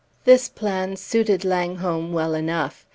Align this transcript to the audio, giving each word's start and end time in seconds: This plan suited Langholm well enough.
This 0.23 0.49
plan 0.49 0.95
suited 0.95 1.45
Langholm 1.45 2.11
well 2.11 2.33
enough. 2.33 2.87